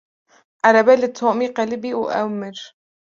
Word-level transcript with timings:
Erebe 0.67 0.93
li 1.01 1.09
Tomî 1.17 1.47
qelibî 1.57 1.91
û 1.99 2.03
ew 2.19 2.23
mir. 2.39 2.57